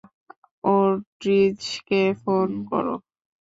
অর্টিজকে 0.63 2.01
phone 2.21 2.49
করো। 2.69 2.95